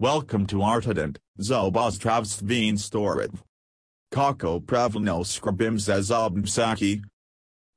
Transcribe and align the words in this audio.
Welcome 0.00 0.46
to 0.46 0.62
Artident, 0.62 1.18
Zobostravstveen 1.38 2.78
Storov. 2.78 3.38
Kako 4.10 4.60
pravilno 4.60 5.24
skrbim 5.24 5.78
za 5.78 6.00
zobnsaki. 6.02 7.02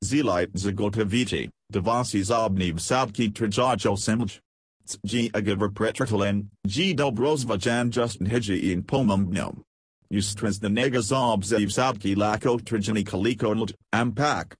Zelite 0.02 0.50
zagotoviti, 0.54 1.50
devasi 1.70 2.24
zobniv 2.24 2.78
sabki 2.78 3.30
trajajo 3.30 3.96
simlj. 3.96 4.40
G 5.06 5.30
agavar 5.34 5.68
pretratalin, 5.74 6.48
G 6.66 6.94
dobrozvajan 6.94 7.90
justin 7.92 8.26
hiji 8.26 8.72
in 8.72 8.82
pomumno. 8.82 9.58
Ustras 10.10 10.58
the 10.58 10.70
nega 10.70 11.02
zobzev 11.02 11.68
sabki 11.68 12.16
lako 12.16 12.58
trajani 12.58 13.04
kaliko 13.04 13.68
ampak. 13.92 14.56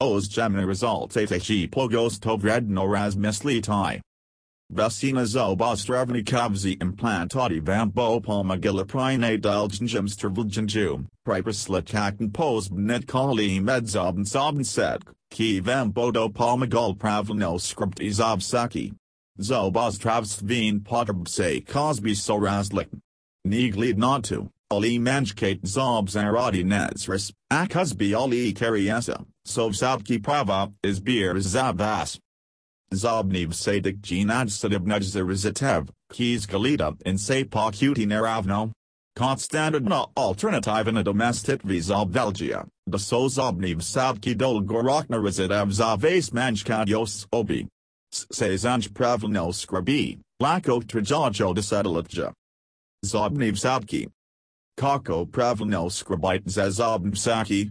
Oz 0.00 0.28
jamna 0.28 0.66
resultate 0.66 1.42
he 1.42 1.66
pogos 1.66 2.20
tovredno 2.20 2.84
razmislitai. 2.84 4.02
Vesina 4.72 5.26
zobostravni 5.26 6.22
kavzi 6.24 6.76
implantati 6.78 7.58
vambo 7.60 8.20
palmagiliprine 8.20 9.36
dulgenjum 9.40 10.08
strvulgenjum, 10.08 11.08
pripuslitakten 11.26 12.30
posbnet 12.30 13.04
kali 13.08 13.58
medzobn 13.58 14.24
sobn 14.24 14.62
set, 14.64 15.02
ki 15.32 15.60
vambodo 15.60 16.28
palmagul 16.32 16.96
pravlno 16.96 17.60
script 17.60 17.98
izobsaki. 17.98 18.92
Zobostravstveen 19.40 20.84
potterbse 20.84 21.66
cosby 21.66 22.14
sorazlik. 22.14 22.90
Niglid 23.44 23.98
natu, 23.98 24.48
ali 24.70 24.98
manjkate 25.00 25.66
zobzaradi 25.66 26.62
nezris, 26.62 27.32
akuzbi 27.50 28.14
ali 28.14 28.54
kariesa, 28.54 29.24
sovsabki 29.44 30.22
prava, 30.22 30.70
is 30.84 31.00
beer 31.00 31.34
zabas. 31.40 32.20
Zobniv 32.94 33.52
sadik 33.54 34.02
jinad 34.02 34.50
sadibnadzarizatev, 34.50 35.88
keys 36.12 36.46
galita 36.46 36.96
in 37.06 37.18
se 37.18 37.44
pokuti 37.44 38.06
neravno. 38.06 38.72
Konstantidna 39.16 40.06
alternativna 40.16 41.04
domestit 41.04 41.62
vizob 41.62 42.10
Belgia, 42.10 42.64
the 42.86 42.98
so 42.98 43.28
zobniv 43.28 43.76
sabki 43.76 44.36
dol 44.36 44.60
gorokna 44.62 45.18
rizatev 45.22 45.70
zaves 45.70 46.32
manjkadios 46.32 47.26
obi. 47.32 47.68
Se 48.12 48.56
zanj 48.56 48.88
pravilno 48.92 49.52
skrabi, 49.52 50.18
lako 50.40 50.82
trajajo 50.82 51.54
desedalatja. 51.54 52.32
Zobniv 53.04 53.54
sabki. 53.54 54.08
Kako 54.76 55.26
pravilno 55.26 55.90
skrabite 55.90 56.50
za 56.50 56.70
zobnsaki, 56.70 57.70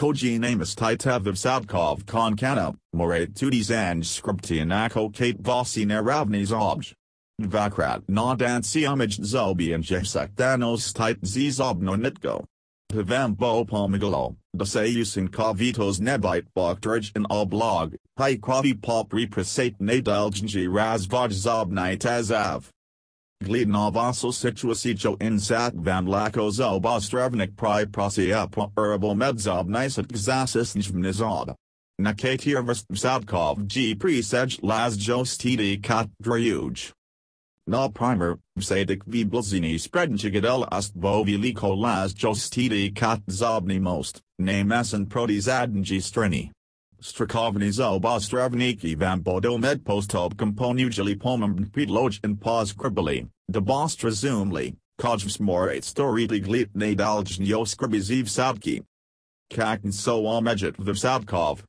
Koji 0.00 0.38
namus 0.38 0.74
titev 0.74 1.36
Sabkov 1.36 2.04
konkana, 2.06 2.74
more 2.94 3.26
tudis 3.26 3.70
and 3.70 4.02
scriptianako 4.02 5.14
kate 5.14 5.36
vosi 5.42 5.84
naravnis 5.84 6.52
obj. 6.52 6.94
Vakrat 7.42 8.08
na 8.08 8.34
dansi 8.34 8.86
homage 8.86 9.18
zobi 9.18 9.74
and 9.74 9.84
jesek 9.84 10.34
danos 10.36 10.94
tit 10.94 11.20
zizobno 11.20 12.00
nitgo. 12.00 12.46
Pavambo 12.90 13.68
pomigalo, 13.68 14.36
the 14.54 14.64
sayusin 14.64 15.28
kavitos 15.28 16.00
nebite 16.00 16.46
baktrij 16.56 17.14
in 17.14 17.26
oblog, 17.28 17.94
hi 18.16 18.36
kwavi 18.36 18.80
pop 18.80 19.12
represate 19.12 19.76
nadalgenji 19.80 20.66
razvaj 20.66 21.28
zobnite 21.28 22.08
azav. 22.08 22.70
Glidna 23.42 23.90
vaso 23.90 24.28
situasijo 24.32 25.16
in 25.22 25.38
sat 25.40 25.72
van 25.74 26.06
lako 26.06 26.50
zobostravnik 26.50 27.56
pri 27.56 27.86
prosia 27.86 28.46
herbal 28.76 29.14
medzob 29.14 29.68
nisat 29.68 30.06
gzasis 30.12 30.74
njvnizob. 30.74 31.54
Nakatir 31.98 32.60
vstbsadkov 32.62 33.66
g 33.66 33.94
presej 33.94 34.60
las 34.62 34.96
jostidi 34.96 35.80
kat 35.82 36.08
drayuj. 36.22 36.92
Na 37.66 37.88
primer, 37.88 38.36
vsadik 38.58 39.04
v 39.06 39.24
blazini 39.24 39.78
sprednjigadel 39.78 40.66
ast 40.70 40.92
las 40.96 42.12
jostidi 42.12 42.94
kat 42.94 43.20
zobni 43.26 43.80
most, 43.80 44.20
namesan 44.38 45.06
protizadnji 45.06 46.00
streni. 46.02 46.50
Strakovny 47.02 47.72
zobostravniki 47.72 48.94
vam 48.94 49.22
bodo 49.22 49.56
medpostob 49.58 50.36
komponujali 50.36 51.18
pomem 51.18 51.70
pedloj 51.72 52.20
in 52.24 52.36
pos 52.36 52.72
kribali, 52.72 53.26
debostra 53.50 54.10
zoomli, 54.10 54.74
kojvs 55.00 55.40
morat 55.40 55.84
storiti 55.84 56.40
glit 56.40 56.74
nadalgnjo 56.74 57.64
skribiziv 57.64 58.28
sabki. 58.28 58.82
Kakin 59.50 59.92
so 59.92 60.26
omejit 60.26 60.76
vsabkov. 60.76 61.62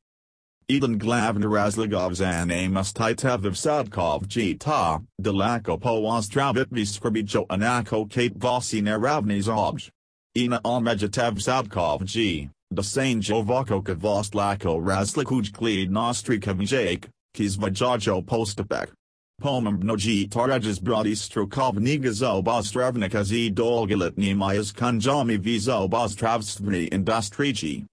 Eden 0.68 1.00
glavna 1.00 1.48
razligov 1.48 2.12
zanamus 2.12 2.92
titev 2.94 3.48
vsabkov 3.52 4.28
jita, 4.28 5.00
delako 5.18 5.78
po 5.78 5.96
ostravit 6.12 6.68
viskrbijo 6.72 7.46
anako 7.50 8.06
kate 8.06 8.36
vosi 8.36 8.82
naravni 8.82 9.42
zobj. 9.42 9.90
Ina 10.36 10.60
omejitev 10.64 11.40
vsabkov 11.40 12.04
g. 12.04 12.50
The 12.74 12.84
same 12.84 13.20
Jovako 13.20 13.84
Kavost 13.84 14.32
Lako 14.34 14.80
Razlikuj 14.80 15.52
Klid 15.52 15.92
Nostrikov 15.92 16.66
Jake, 16.66 17.10
Kizvajajo 17.36 18.24
Postapek. 18.26 18.94
Pomem 19.42 19.78
Mnoji 19.78 20.30
Tarajas 20.30 20.80
Brody 20.80 21.14
Strukov 21.14 21.76
Nigazo 21.76 22.42
Bostravnika 22.42 23.26
Z 23.26 23.50
Dolgilit 23.50 24.16
Nimayas 24.16 24.72
Kanjami 24.72 25.38
Vizo 25.38 25.90
Bostravstvni 25.90 26.88
Industriji. 26.94 27.86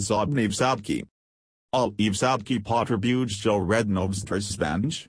Zobniv 0.00 0.54
Sabki. 0.54 1.02
Al 1.72 1.90
Ivsabki 1.98 2.62
Potrbujjo 2.62 3.66
Rednovstrsvanj. 3.66 5.08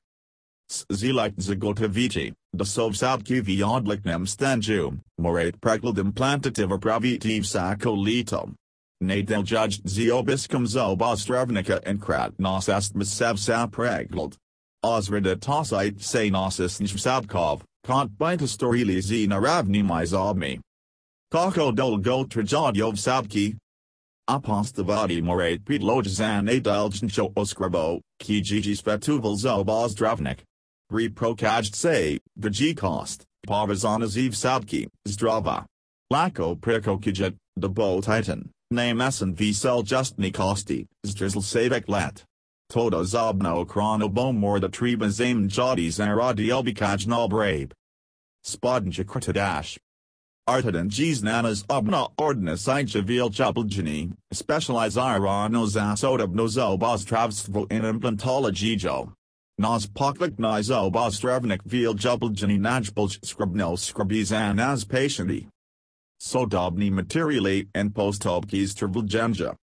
Zelite 0.91 1.35
Zagotaviti, 1.35 2.33
the 2.53 2.63
Sovsabki 2.63 3.39
Vyodliknem 3.43 4.25
Stanju, 4.25 4.99
Morat 5.19 5.61
Pregled 5.61 5.97
Implantative 5.97 6.79
Pravitiv 6.79 7.45
Sakolito. 7.45 8.51
Nadel 9.05 9.43
judged 9.43 9.85
Ziobiskum 9.85 10.65
Zobostravnika 10.65 11.81
and 11.85 12.01
Kratnos 12.01 12.67
Astmasev 12.67 13.37
Sapregled. 13.37 14.35
Ozrida 14.83 15.35
Tosite 15.35 15.99
Sanosis 15.99 16.79
Njvsabkov, 16.79 17.61
Kant 17.85 18.11
Bitastorili 18.17 19.01
Z 19.01 19.27
Naravni 19.27 19.83
Mizobmi. 19.83 20.59
Kako 21.31 21.71
Dolgo 21.71 22.25
Trajadyov 22.27 22.93
Sabki. 22.95 23.55
Apostavati 24.29 25.21
Morat 25.21 25.63
Pedlojzan 25.65 26.49
Adaljancho 26.49 27.33
Oskrabo, 27.33 28.01
Kijiji 28.21 28.75
Spetuval 28.75 29.35
Zobozdravnik. 29.37 30.39
Reprokajt 30.91 31.75
say, 31.75 32.19
the 32.35 32.49
G 32.49 32.73
cost, 32.75 33.23
Pavazanaziv 33.47 34.33
Sabki, 34.33 34.87
Zdrava. 35.07 35.65
Lako 36.13 36.55
Prikokijit, 36.59 37.35
the 37.55 37.69
Bow 37.69 38.01
Titan. 38.01 38.49
Namesan 38.75 39.33
Vesel 39.33 39.83
Justni 39.83 40.31
Kosti, 40.31 40.85
Zdrizzle 41.05 41.41
Savek 41.41 41.87
Lat. 41.87 42.23
Toda 42.69 42.97
Zobno 42.97 43.65
Chronobomor 43.65 44.59
the 44.59 44.69
Treba 44.69 45.05
Zame 45.05 45.47
Jodis 45.47 45.99
Aradi 45.99 46.47
Elbikaj 46.47 47.07
Nobrabe. 47.07 47.71
Spodnja 48.45 49.03
Kritadash. 49.03 49.77
Artident 50.47 50.91
Nanas 51.23 51.63
Obna 51.65 52.11
Ordinus 52.17 52.67
Ijavil 52.67 53.31
Jubiljani, 53.31 54.13
Specialize 54.31 54.95
Irano 54.95 55.65
Zasodab 55.65 56.33
Nozo 56.33 56.77
Bostravstvo 56.77 57.71
in 57.71 57.81
Implantology 57.81 58.77
Jo. 58.77 59.11
Nas 59.57 59.87
Poklik 59.87 60.35
Nizo 60.35 60.91
Bostravnik 60.91 61.61
Vil 61.65 61.95
Jubiljani 61.95 62.59
Najbulj 62.59 63.19
Skrubno 63.21 63.75
Skrubizan 63.77 64.59
as 64.59 64.85
Patienti. 64.85 65.47
Sodobni 66.21 66.91
materiali 66.91 67.67
and 67.75 67.93
postobkis 67.93 68.73
tervulgenja. 68.73 69.55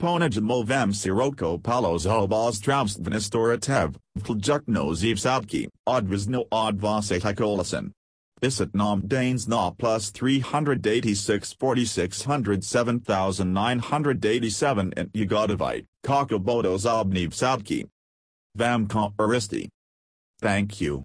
Ponajmovam 0.00 0.92
siroko 0.92 1.62
palos 1.62 2.06
obostravstvanistoratev, 2.06 3.94
vljakno 4.16 4.94
zivsabki, 4.94 5.68
odvizno 5.86 6.44
odvase 6.50 7.20
hikolasan. 7.20 7.92
Isat 8.42 8.74
nam 8.74 9.00
danes 9.06 9.48
na 9.48 9.70
plus 9.70 10.12
386 10.12 11.54
4600 11.54 12.62
7987 12.62 14.92
and 14.96 15.12
Yugodovite, 15.12 15.86
Kakabodos 16.04 16.84
obniv 16.84 17.32
sabki. 17.32 17.86
Vam 18.54 18.86
aristi. 19.18 19.68
Thank 20.40 20.80
you. 20.82 21.04